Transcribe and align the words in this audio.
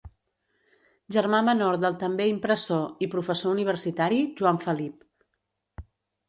Germà 1.15 1.41
menor 1.49 1.77
del 1.83 1.97
també 2.03 2.27
impressor 2.29 2.81
–i 3.07 3.11
professor 3.13 3.53
universitari– 3.59 4.25
Joan 4.41 4.61
Felip. 4.65 5.87